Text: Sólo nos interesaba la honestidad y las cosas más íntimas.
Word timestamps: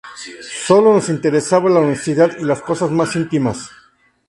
Sólo 0.65 0.95
nos 0.95 1.09
interesaba 1.09 1.69
la 1.69 1.79
honestidad 1.81 2.31
y 2.39 2.43
las 2.43 2.63
cosas 2.63 2.89
más 2.89 3.15
íntimas. 3.15 3.69